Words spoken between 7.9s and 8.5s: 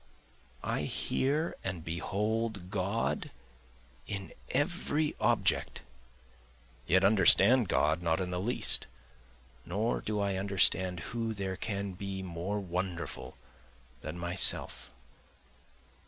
not in the